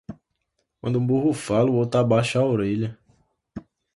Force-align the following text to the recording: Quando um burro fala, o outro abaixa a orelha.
Quando 0.79 0.97
um 0.97 1.05
burro 1.05 1.31
fala, 1.31 1.69
o 1.69 1.75
outro 1.75 1.99
abaixa 1.99 2.39
a 2.39 2.43
orelha. 2.43 2.97